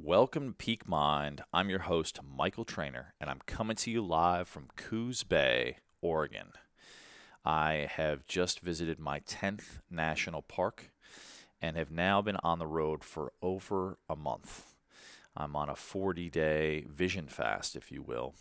[0.00, 1.42] Welcome to Peak Mind.
[1.52, 6.52] I'm your host, Michael Trainer, and I'm coming to you live from Coos Bay, Oregon.
[7.44, 10.92] I have just visited my 10th national park
[11.60, 14.76] and have now been on the road for over a month.
[15.36, 18.34] I'm on a 40 day vision fast, if you will,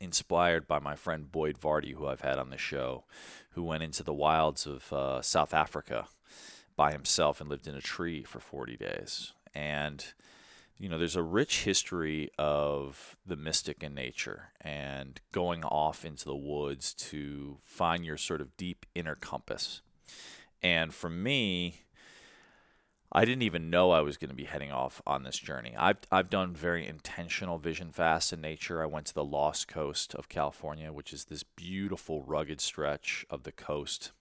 [0.00, 3.04] inspired by my friend Boyd Varty, who I've had on the show,
[3.50, 6.06] who went into the wilds of uh, South Africa
[6.74, 9.34] by himself and lived in a tree for 40 days.
[9.54, 10.04] And
[10.78, 16.24] you know, there's a rich history of the mystic in nature and going off into
[16.24, 19.82] the woods to find your sort of deep inner compass.
[20.62, 21.82] And for me,
[23.10, 25.74] I didn't even know I was going to be heading off on this journey.
[25.76, 28.82] I've, I've done very intentional vision fasts in nature.
[28.82, 33.42] I went to the Lost Coast of California, which is this beautiful, rugged stretch of
[33.42, 34.12] the coast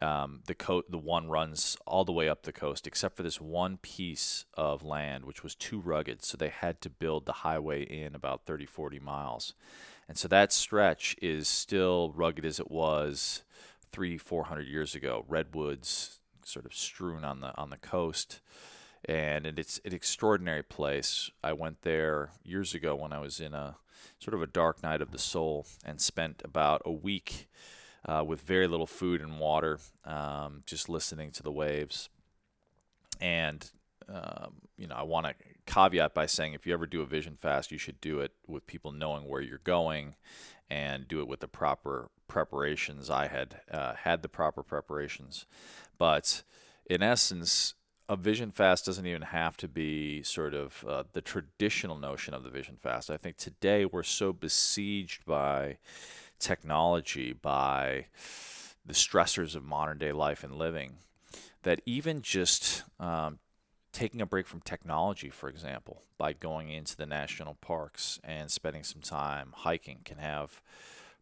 [0.00, 3.40] um, the co- the one runs all the way up the coast, except for this
[3.40, 7.82] one piece of land which was too rugged, so they had to build the highway
[7.82, 9.54] in about 30, 40 miles,
[10.08, 13.42] and so that stretch is still rugged as it was
[13.90, 15.24] three, four hundred years ago.
[15.28, 18.40] Redwoods sort of strewn on the on the coast,
[19.04, 21.30] and it's an extraordinary place.
[21.44, 23.76] I went there years ago when I was in a
[24.18, 27.48] sort of a dark night of the soul and spent about a week
[28.06, 32.08] uh, with very little food and water, um, just listening to the waves.
[33.20, 33.70] And
[34.08, 35.34] um, you know, I want to
[35.66, 38.66] caveat by saying if you ever do a vision fast, you should do it with
[38.66, 40.16] people knowing where you're going,
[40.68, 43.10] and do it with the proper preparations.
[43.10, 45.46] I had uh, had the proper preparations,
[45.98, 46.42] but
[46.86, 47.74] in essence,
[48.08, 52.42] a vision fast doesn't even have to be sort of uh, the traditional notion of
[52.42, 53.10] the vision fast.
[53.10, 55.78] I think today we're so besieged by
[56.40, 58.06] technology, by
[58.84, 60.94] the stressors of modern day life and living,
[61.62, 63.38] that even just um,
[63.92, 68.82] taking a break from technology, for example, by going into the national parks and spending
[68.82, 70.60] some time hiking can have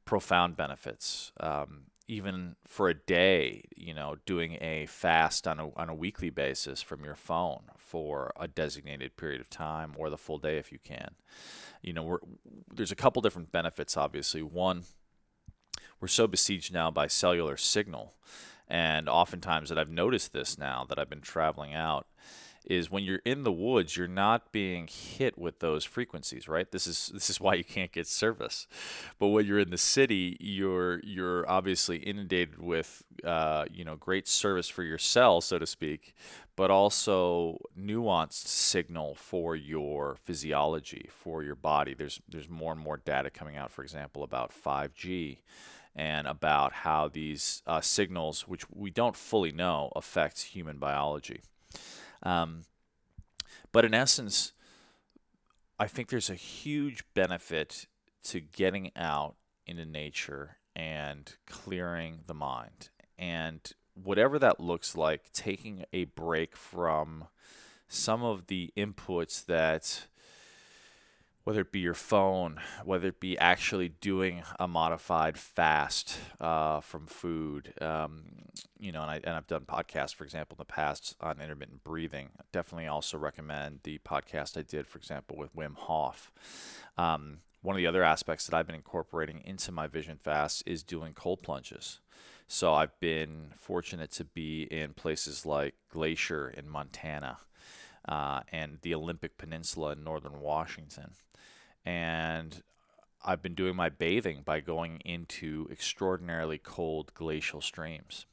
[0.04, 1.32] profound benefits.
[1.40, 6.30] Um, even for a day, you know, doing a fast on a, on a weekly
[6.30, 10.72] basis from your phone for a designated period of time or the full day if
[10.72, 11.10] you can.
[11.82, 12.18] You know,
[12.74, 14.42] there's a couple different benefits, obviously.
[14.42, 14.84] One,
[16.00, 18.14] we're so besieged now by cellular signal.
[18.68, 22.06] And oftentimes that I've noticed this now that I've been traveling out
[22.68, 26.70] is when you're in the woods, you're not being hit with those frequencies, right?
[26.70, 28.66] This is this is why you can't get service.
[29.18, 34.28] But when you're in the city, you're you're obviously inundated with uh, you know great
[34.28, 36.14] service for your cell, so to speak,
[36.56, 41.94] but also nuanced signal for your physiology, for your body.
[41.94, 45.38] There's there's more and more data coming out, for example, about 5G
[45.94, 51.40] and about how these uh, signals, which we don't fully know, affect human biology.
[52.22, 52.64] Um,
[53.72, 54.52] but in essence,
[55.78, 57.86] I think there's a huge benefit
[58.24, 62.90] to getting out into nature and clearing the mind.
[63.18, 63.60] And
[63.94, 67.26] whatever that looks like, taking a break from
[67.88, 70.06] some of the inputs that
[71.48, 77.06] whether it be your phone, whether it be actually doing a modified fast uh, from
[77.06, 78.22] food, um,
[78.78, 81.84] you know, and, I, and I've done podcasts, for example, in the past on intermittent
[81.84, 82.28] breathing.
[82.38, 86.30] I definitely also recommend the podcast I did, for example, with Wim Hof.
[86.98, 90.82] Um, one of the other aspects that I've been incorporating into my vision fast is
[90.82, 92.00] doing cold plunges.
[92.46, 97.38] So I've been fortunate to be in places like Glacier in Montana
[98.06, 101.12] uh, and the Olympic Peninsula in northern Washington
[101.88, 102.62] and
[103.24, 108.26] I've been doing my bathing by going into extraordinarily cold glacial streams.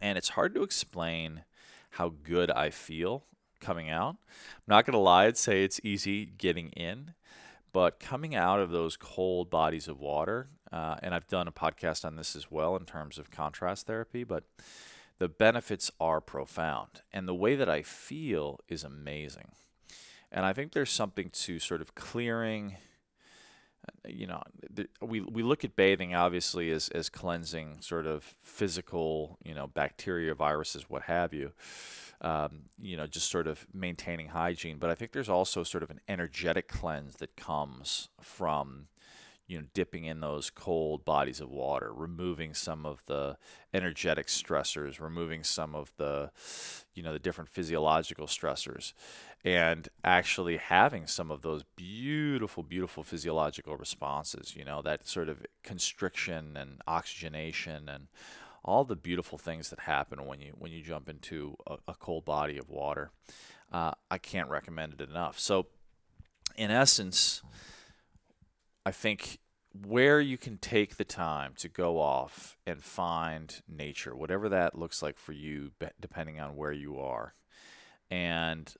[0.00, 1.42] And it's hard to explain
[1.90, 3.24] how good I feel
[3.60, 4.16] coming out.
[4.28, 7.14] I'm not going to lie and say it's easy getting in,
[7.72, 12.04] but coming out of those cold bodies of water, uh, and I've done a podcast
[12.04, 14.44] on this as well in terms of contrast therapy, but
[15.18, 17.02] the benefits are profound.
[17.12, 19.52] And the way that I feel is amazing.
[20.30, 22.76] And I think there's something to sort of clearing.
[23.86, 24.42] Uh, you know,
[25.00, 30.34] we we look at bathing obviously as as cleansing sort of physical, you know, bacteria,
[30.34, 31.52] viruses, what have you.
[32.20, 34.78] Um, you know, just sort of maintaining hygiene.
[34.78, 38.86] But I think there's also sort of an energetic cleanse that comes from
[39.46, 43.36] you know, dipping in those cold bodies of water, removing some of the
[43.74, 46.30] energetic stressors, removing some of the,
[46.94, 48.94] you know, the different physiological stressors,
[49.44, 55.44] and actually having some of those beautiful, beautiful physiological responses, you know, that sort of
[55.62, 58.06] constriction and oxygenation and
[58.64, 62.24] all the beautiful things that happen when you when you jump into a, a cold
[62.24, 63.10] body of water.
[63.72, 65.38] uh, I can't recommend it enough.
[65.38, 65.66] So,
[66.56, 67.42] in essence,
[68.86, 69.38] I think
[69.72, 75.02] where you can take the time to go off and find nature, whatever that looks
[75.02, 77.34] like for you, depending on where you are,
[78.10, 78.72] and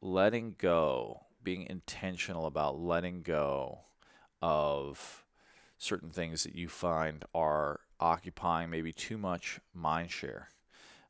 [0.00, 3.80] letting go, being intentional about letting go
[4.40, 5.24] of
[5.78, 10.48] certain things that you find are occupying maybe too much mind share.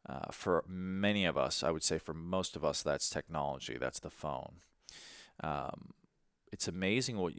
[0.08, 3.98] Uh, for many of us, I would say for most of us, that's technology, that's
[3.98, 4.60] the phone.
[5.42, 5.94] Um,
[6.52, 7.34] it's amazing what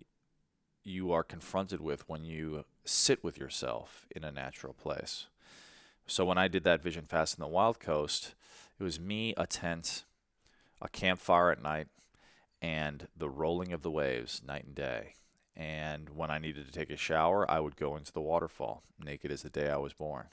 [0.87, 5.27] you are confronted with when you sit with yourself in a natural place.
[6.05, 8.33] So when I did that vision fast in the Wild Coast,
[8.79, 10.05] it was me, a tent,
[10.81, 11.87] a campfire at night,
[12.61, 15.15] and the rolling of the waves night and day.
[15.55, 19.31] And when I needed to take a shower, I would go into the waterfall, naked
[19.31, 20.27] as the day I was born.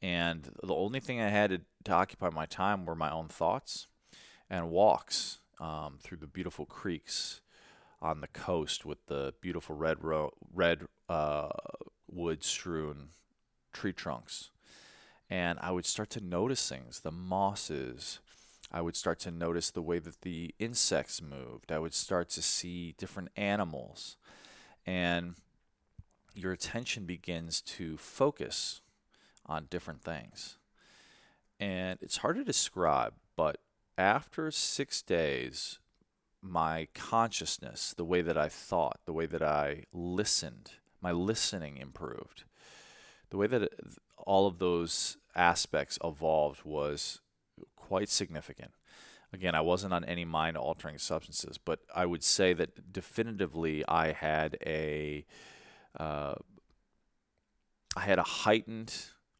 [0.00, 3.88] And the only thing I had to, to occupy my time were my own thoughts
[4.50, 7.40] and walks um, through the beautiful creeks
[8.04, 11.48] on the coast with the beautiful red ro- red uh,
[12.06, 13.08] wood strewn
[13.72, 14.50] tree trunks.
[15.30, 18.20] And I would start to notice things, the mosses.
[18.70, 21.72] I would start to notice the way that the insects moved.
[21.72, 24.18] I would start to see different animals.
[24.84, 25.36] And
[26.34, 28.82] your attention begins to focus
[29.46, 30.58] on different things.
[31.58, 33.58] And it's hard to describe, but
[33.96, 35.78] after six days,
[36.44, 42.44] my consciousness, the way that I thought, the way that I listened, my listening improved.
[43.30, 43.74] The way that it,
[44.18, 47.20] all of those aspects evolved was
[47.76, 48.72] quite significant.
[49.32, 54.12] Again, I wasn't on any mind altering substances, but I would say that definitively I
[54.12, 55.24] had a
[55.98, 56.34] uh,
[57.96, 58.94] I had a heightened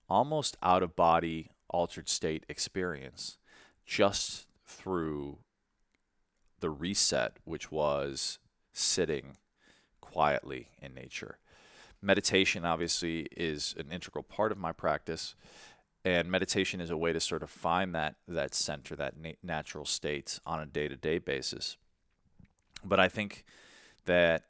[0.08, 3.38] almost out of body altered state experience
[3.84, 5.38] just through
[6.64, 8.38] the reset, which was
[8.72, 9.36] sitting
[10.00, 11.36] quietly in nature.
[12.00, 15.34] Meditation, obviously, is an integral part of my practice,
[16.06, 19.84] and meditation is a way to sort of find that that center, that na- natural
[19.84, 21.76] state on a day-to-day basis.
[22.82, 23.44] But I think
[24.06, 24.44] that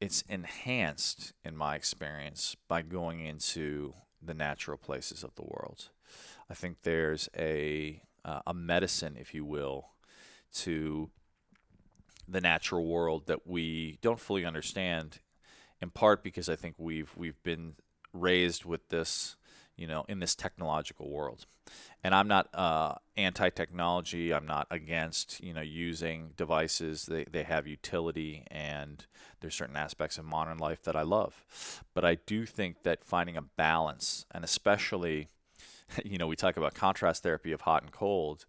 [0.00, 5.90] it's enhanced in my experience by going into the natural places of the world.
[6.48, 9.88] I think there's a uh, a medicine, if you will,
[10.54, 11.10] to
[12.28, 15.20] the natural world that we don't fully understand.
[15.80, 17.74] In part because I think we've we've been
[18.12, 19.36] raised with this,
[19.76, 21.46] you know, in this technological world.
[22.04, 24.32] And I'm not uh, anti-technology.
[24.32, 27.06] I'm not against you know using devices.
[27.06, 29.04] They they have utility, and
[29.40, 31.84] there's certain aspects of modern life that I love.
[31.94, 35.28] But I do think that finding a balance, and especially,
[36.04, 38.46] you know, we talk about contrast therapy of hot and cold.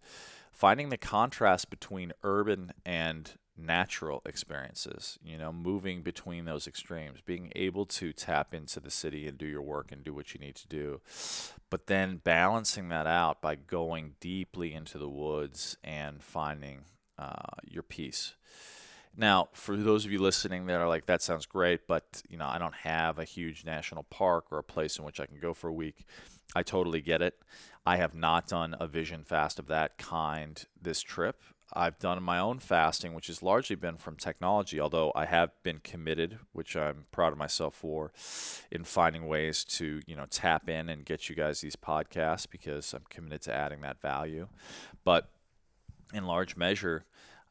[0.52, 7.52] Finding the contrast between urban and natural experiences, you know, moving between those extremes, being
[7.54, 10.56] able to tap into the city and do your work and do what you need
[10.56, 11.00] to do,
[11.70, 16.80] but then balancing that out by going deeply into the woods and finding
[17.18, 18.34] uh, your peace.
[19.16, 22.46] Now, for those of you listening that are like, that sounds great, but you know,
[22.46, 25.54] I don't have a huge national park or a place in which I can go
[25.54, 26.04] for a week.
[26.56, 27.38] I totally get it.
[27.86, 31.42] I have not done a vision fast of that kind this trip.
[31.74, 35.80] I've done my own fasting, which has largely been from technology, although I have been
[35.80, 38.12] committed, which I'm proud of myself for,
[38.70, 42.92] in finding ways to, you know, tap in and get you guys these podcasts because
[42.94, 44.48] I'm committed to adding that value.
[45.04, 45.30] But
[46.12, 47.04] in large measure,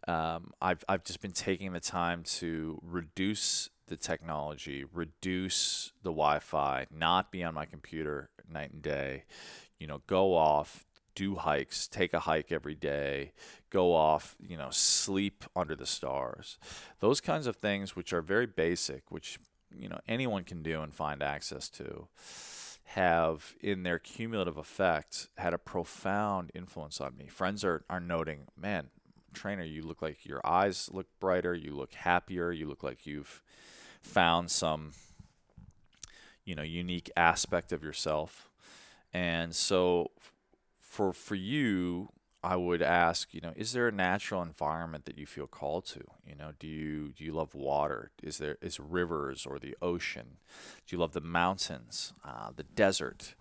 [0.08, 6.88] um, I've I've just been taking the time to reduce the technology, reduce the Wi-Fi,
[6.92, 9.24] not be on my computer night and day.
[9.80, 13.32] You know, go off, do hikes, take a hike every day,
[13.70, 16.58] go off, you know, sleep under the stars.
[17.00, 19.40] Those kinds of things, which are very basic, which,
[19.78, 22.08] you know, anyone can do and find access to,
[22.86, 27.28] have in their cumulative effect had a profound influence on me.
[27.28, 28.90] Friends are, are noting, man,
[29.34, 33.42] trainer, you look like your eyes look brighter, you look happier, you look like you've
[34.02, 34.92] found some,
[36.46, 38.50] you know, unique aspect of yourself.
[39.14, 40.12] And so
[40.94, 42.10] for for you,
[42.44, 46.02] I would ask, you know, is there a natural environment that you feel called to?
[46.28, 48.12] You know, do you do you love water?
[48.22, 50.38] Is there is rivers or the ocean?
[50.86, 53.34] Do you love the mountains, uh, the desert?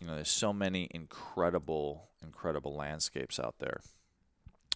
[0.00, 3.80] You know, there's so many incredible incredible landscapes out there.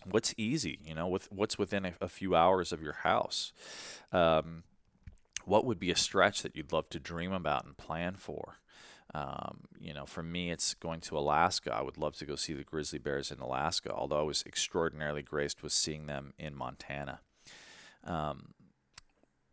[0.04, 0.78] What's easy?
[0.84, 3.52] You know, with what's within a, a few hours of your house?
[4.12, 4.62] Um,
[5.46, 8.58] what would be a stretch that you'd love to dream about and plan for?
[9.12, 11.74] Um, you know, for me, it's going to Alaska.
[11.74, 15.22] I would love to go see the grizzly bears in Alaska, although I was extraordinarily
[15.22, 17.20] graced with seeing them in Montana.
[18.04, 18.54] Um,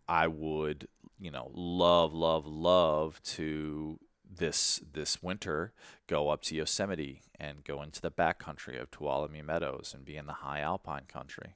[0.08, 0.88] I would,
[1.20, 4.00] you know, love, love, love to
[4.30, 5.72] this this winter
[6.06, 10.26] go up to Yosemite and go into the backcountry of Tuolumne Meadows and be in
[10.26, 11.56] the high alpine country.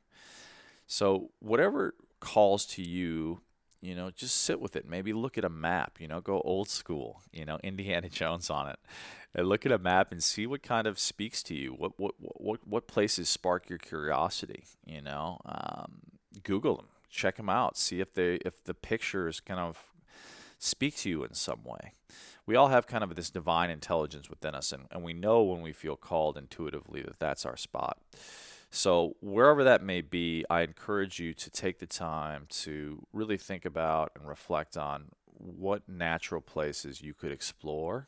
[0.87, 3.41] So whatever calls to you
[3.81, 4.87] you know, just sit with it.
[4.87, 8.69] Maybe look at a map, you know, go old school, you know, Indiana Jones on
[8.69, 8.79] it.
[9.33, 11.71] And look at a map and see what kind of speaks to you.
[11.71, 15.39] What what what what places spark your curiosity, you know?
[15.45, 16.01] Um,
[16.43, 19.91] Google them, check them out, see if they if the pictures kind of
[20.59, 21.93] speak to you in some way.
[22.45, 25.61] We all have kind of this divine intelligence within us and, and we know when
[25.61, 27.99] we feel called intuitively that that's our spot.
[28.73, 33.65] So, wherever that may be, I encourage you to take the time to really think
[33.65, 38.07] about and reflect on what natural places you could explore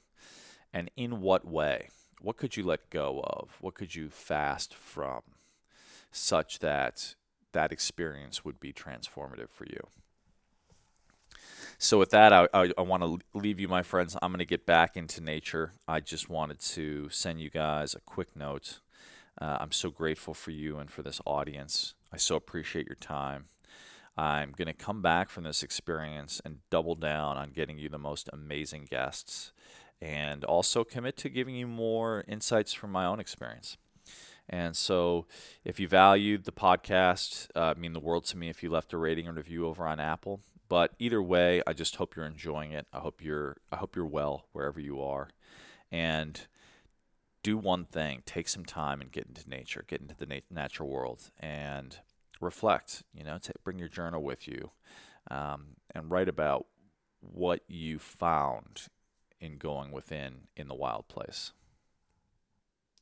[0.71, 1.89] and in what way.
[2.21, 3.57] What could you let go of?
[3.59, 5.21] What could you fast from
[6.13, 7.15] such that
[7.51, 9.87] that experience would be transformative for you?
[11.77, 14.15] So, with that, I, I, I want to leave you, my friends.
[14.21, 15.73] I'm going to get back into nature.
[15.89, 18.79] I just wanted to send you guys a quick note
[19.39, 21.95] uh, I'm so grateful for you and for this audience.
[22.11, 23.45] I so appreciate your time.
[24.15, 27.97] I'm going to come back from this experience and double down on getting you the
[27.97, 29.53] most amazing guests
[30.01, 33.77] and also commit to giving you more insights from my own experience.
[34.49, 35.25] And so,
[35.63, 38.97] if you valued the podcast, uh, mean the world to me if you left a
[38.97, 40.41] rating or review over on Apple.
[40.67, 42.85] But either way, I just hope you're enjoying it.
[42.91, 45.29] I hope you're I hope you're well wherever you are.
[45.91, 46.41] And
[47.43, 50.89] do one thing, take some time and get into nature, get into the nat- natural
[50.89, 51.99] world, and
[52.39, 53.03] reflect.
[53.13, 54.71] You know, t- bring your journal with you,
[55.29, 56.65] um, and write about
[57.19, 58.87] what you found
[59.39, 61.51] in going within in the wild place.